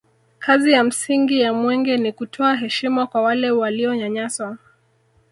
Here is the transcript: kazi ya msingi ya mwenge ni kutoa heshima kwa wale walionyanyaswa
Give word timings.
kazi 0.39 0.71
ya 0.71 0.83
msingi 0.83 1.39
ya 1.39 1.53
mwenge 1.53 1.97
ni 1.97 2.11
kutoa 2.11 2.55
heshima 2.55 3.07
kwa 3.07 3.21
wale 3.21 3.51
walionyanyaswa 3.51 4.57